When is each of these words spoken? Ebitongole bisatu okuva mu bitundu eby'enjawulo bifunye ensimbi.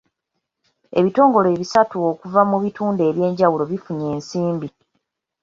Ebitongole 0.99 1.49
bisatu 1.61 1.95
okuva 2.11 2.41
mu 2.49 2.57
bitundu 2.63 3.01
eby'enjawulo 3.09 3.63
bifunye 3.71 4.05
ensimbi. 4.15 4.67